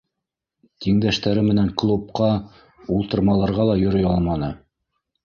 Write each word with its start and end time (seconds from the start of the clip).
Тиңдәштәре 0.85 1.43
менән 1.49 1.69
клубҡа, 1.81 2.29
ултырмаларға 2.97 3.69
ла 3.73 3.77
йөрөй 3.83 4.09
алманы. 4.15 4.51